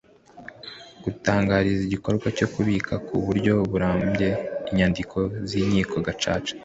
[1.03, 4.29] gutangiza igikorwa cyo kubika ku buryo burambye
[4.71, 5.17] inyandiko
[5.49, 6.53] z’Inkiko Gacaca